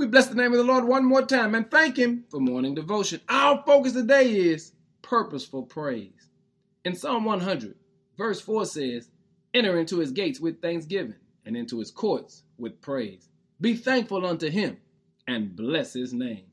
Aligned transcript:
We 0.00 0.06
bless 0.06 0.28
the 0.28 0.34
name 0.34 0.52
of 0.52 0.56
the 0.56 0.64
Lord 0.64 0.84
one 0.84 1.04
more 1.04 1.26
time 1.26 1.54
and 1.54 1.70
thank 1.70 1.98
Him 1.98 2.24
for 2.30 2.40
morning 2.40 2.74
devotion. 2.74 3.20
Our 3.28 3.62
focus 3.66 3.92
today 3.92 4.30
is 4.30 4.72
purposeful 5.02 5.64
praise. 5.64 6.30
In 6.86 6.96
Psalm 6.96 7.26
100, 7.26 7.74
verse 8.16 8.40
4 8.40 8.64
says, 8.64 9.10
Enter 9.52 9.78
into 9.78 9.98
His 9.98 10.10
gates 10.10 10.40
with 10.40 10.62
thanksgiving 10.62 11.16
and 11.44 11.54
into 11.54 11.80
His 11.80 11.90
courts 11.90 12.44
with 12.56 12.80
praise. 12.80 13.28
Be 13.60 13.74
thankful 13.74 14.24
unto 14.24 14.48
Him 14.48 14.78
and 15.28 15.54
bless 15.54 15.92
His 15.92 16.14
name. 16.14 16.46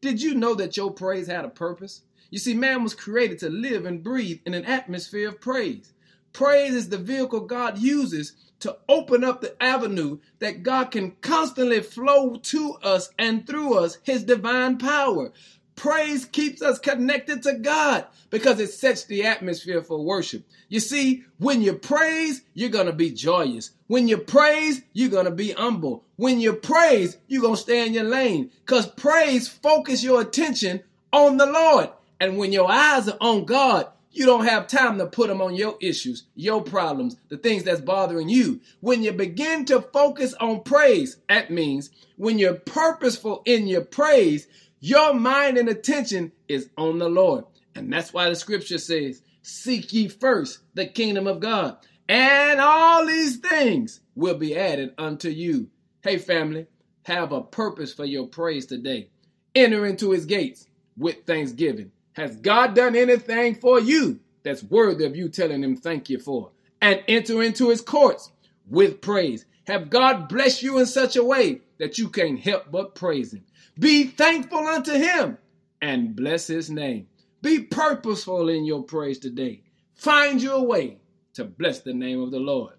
Did 0.00 0.22
you 0.22 0.34
know 0.34 0.54
that 0.54 0.78
your 0.78 0.90
praise 0.90 1.26
had 1.26 1.44
a 1.44 1.50
purpose? 1.50 2.04
You 2.30 2.38
see, 2.38 2.54
man 2.54 2.82
was 2.82 2.94
created 2.94 3.38
to 3.40 3.50
live 3.50 3.84
and 3.84 4.02
breathe 4.02 4.40
in 4.46 4.54
an 4.54 4.64
atmosphere 4.64 5.28
of 5.28 5.42
praise. 5.42 5.92
Praise 6.32 6.72
is 6.72 6.88
the 6.88 6.96
vehicle 6.96 7.40
God 7.40 7.76
uses 7.76 8.32
to 8.64 8.78
open 8.88 9.22
up 9.22 9.42
the 9.42 9.62
avenue 9.62 10.18
that 10.38 10.62
God 10.62 10.90
can 10.90 11.10
constantly 11.20 11.80
flow 11.80 12.36
to 12.36 12.72
us 12.82 13.10
and 13.18 13.46
through 13.46 13.74
us 13.74 13.98
His 14.02 14.24
divine 14.24 14.78
power. 14.78 15.32
Praise 15.76 16.24
keeps 16.24 16.62
us 16.62 16.78
connected 16.78 17.42
to 17.42 17.58
God 17.58 18.06
because 18.30 18.58
it 18.60 18.70
sets 18.70 19.04
the 19.04 19.26
atmosphere 19.26 19.82
for 19.82 20.02
worship. 20.02 20.46
You 20.70 20.80
see, 20.80 21.24
when 21.38 21.60
you 21.60 21.74
praise, 21.74 22.42
you're 22.54 22.70
going 22.70 22.86
to 22.86 22.94
be 22.94 23.10
joyous. 23.10 23.72
When 23.86 24.08
you 24.08 24.16
praise, 24.16 24.80
you're 24.94 25.10
going 25.10 25.26
to 25.26 25.30
be 25.30 25.52
humble. 25.52 26.04
When 26.16 26.40
you 26.40 26.54
praise, 26.54 27.18
you're 27.26 27.42
going 27.42 27.56
to 27.56 27.60
stay 27.60 27.86
in 27.86 27.92
your 27.92 28.04
lane 28.04 28.50
because 28.64 28.86
praise 28.86 29.46
focus 29.46 30.02
your 30.02 30.22
attention 30.22 30.82
on 31.12 31.36
the 31.36 31.46
Lord. 31.46 31.90
And 32.18 32.38
when 32.38 32.50
your 32.50 32.70
eyes 32.70 33.08
are 33.10 33.18
on 33.20 33.44
God, 33.44 33.88
you 34.14 34.26
don't 34.26 34.46
have 34.46 34.68
time 34.68 34.98
to 34.98 35.06
put 35.06 35.28
them 35.28 35.42
on 35.42 35.56
your 35.56 35.76
issues, 35.80 36.24
your 36.36 36.62
problems, 36.62 37.16
the 37.30 37.36
things 37.36 37.64
that's 37.64 37.80
bothering 37.80 38.28
you. 38.28 38.60
When 38.78 39.02
you 39.02 39.10
begin 39.12 39.64
to 39.66 39.80
focus 39.80 40.34
on 40.34 40.62
praise, 40.62 41.16
that 41.28 41.50
means 41.50 41.90
when 42.16 42.38
you're 42.38 42.54
purposeful 42.54 43.42
in 43.44 43.66
your 43.66 43.80
praise, 43.80 44.46
your 44.78 45.14
mind 45.14 45.58
and 45.58 45.68
attention 45.68 46.30
is 46.46 46.70
on 46.78 47.00
the 47.00 47.08
Lord. 47.08 47.44
And 47.74 47.92
that's 47.92 48.12
why 48.12 48.28
the 48.28 48.36
scripture 48.36 48.78
says, 48.78 49.20
Seek 49.42 49.92
ye 49.92 50.06
first 50.06 50.60
the 50.74 50.86
kingdom 50.86 51.26
of 51.26 51.40
God, 51.40 51.76
and 52.08 52.60
all 52.60 53.04
these 53.04 53.38
things 53.38 54.00
will 54.14 54.38
be 54.38 54.56
added 54.56 54.94
unto 54.96 55.28
you. 55.28 55.70
Hey, 56.02 56.18
family, 56.18 56.68
have 57.02 57.32
a 57.32 57.42
purpose 57.42 57.92
for 57.92 58.04
your 58.04 58.28
praise 58.28 58.66
today. 58.66 59.08
Enter 59.56 59.84
into 59.86 60.12
his 60.12 60.24
gates 60.24 60.68
with 60.96 61.26
thanksgiving 61.26 61.90
has 62.14 62.36
God 62.36 62.74
done 62.74 62.96
anything 62.96 63.54
for 63.56 63.78
you 63.78 64.20
that's 64.42 64.62
worthy 64.62 65.04
of 65.04 65.16
you 65.16 65.28
telling 65.28 65.62
him 65.62 65.76
thank 65.76 66.08
you 66.08 66.18
for? 66.18 66.50
And 66.80 67.02
enter 67.08 67.42
into 67.42 67.70
his 67.70 67.80
courts 67.80 68.30
with 68.68 69.00
praise. 69.00 69.46
Have 69.66 69.90
God 69.90 70.28
blessed 70.28 70.62
you 70.62 70.78
in 70.78 70.86
such 70.86 71.16
a 71.16 71.24
way 71.24 71.60
that 71.78 71.98
you 71.98 72.08
can't 72.08 72.38
help 72.38 72.70
but 72.70 72.94
praise 72.94 73.32
him? 73.32 73.44
Be 73.78 74.04
thankful 74.04 74.66
unto 74.66 74.92
him 74.92 75.38
and 75.80 76.14
bless 76.14 76.46
his 76.46 76.70
name. 76.70 77.08
Be 77.42 77.60
purposeful 77.60 78.48
in 78.48 78.64
your 78.64 78.82
praise 78.82 79.18
today. 79.18 79.62
Find 79.94 80.40
your 80.42 80.66
way 80.66 80.98
to 81.34 81.44
bless 81.44 81.80
the 81.80 81.94
name 81.94 82.22
of 82.22 82.30
the 82.30 82.38
Lord. 82.38 82.74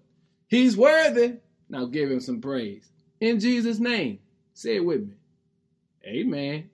He's 0.48 0.76
worthy. 0.76 1.34
Now 1.68 1.86
give 1.86 2.10
him 2.10 2.20
some 2.20 2.40
praise. 2.40 2.88
In 3.20 3.40
Jesus' 3.40 3.78
name, 3.78 4.20
say 4.54 4.76
it 4.76 4.84
with 4.84 5.08
me. 5.08 5.14
Amen. 6.06 6.70